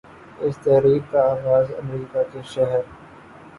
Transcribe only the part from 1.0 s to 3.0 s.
کا آغاز امریکہ کہ شہر